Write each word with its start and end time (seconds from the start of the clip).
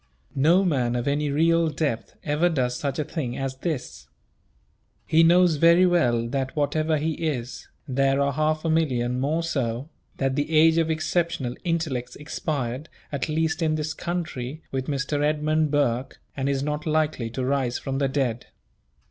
No 0.33 0.65
man 0.65 0.95
of 0.95 1.07
any 1.07 1.29
real 1.29 1.69
depth 1.69 2.15
ever 2.23 2.49
does 2.49 2.75
such 2.75 2.97
a 2.97 3.03
thing 3.03 3.37
as 3.37 3.57
this. 3.57 4.07
He 5.05 5.21
knows 5.21 5.57
very 5.57 5.85
well 5.85 6.27
that 6.29 6.55
whatever 6.55 6.97
he 6.97 7.11
is, 7.13 7.67
there 7.87 8.19
are 8.19 8.33
half 8.33 8.65
a 8.65 8.69
million 8.71 9.19
more 9.19 9.43
so; 9.43 9.89
that 10.17 10.35
the 10.35 10.49
age 10.57 10.79
of 10.79 10.89
exceptional 10.89 11.53
intellects 11.63 12.15
expired, 12.15 12.89
at 13.11 13.29
least 13.29 13.61
in 13.61 13.75
this 13.75 13.93
country, 13.93 14.63
with 14.71 14.87
Mr. 14.87 15.23
Edmund 15.23 15.69
Burke, 15.69 16.19
and 16.35 16.49
is 16.49 16.63
not 16.63 16.87
likely 16.87 17.29
to 17.29 17.45
rise 17.45 17.77
from 17.77 17.99
the 17.99 18.07
dead. 18.07 18.47